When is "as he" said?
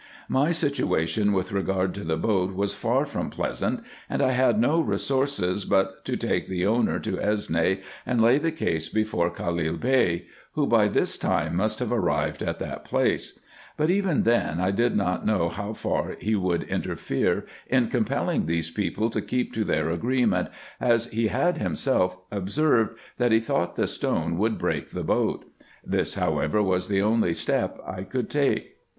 20.79-21.27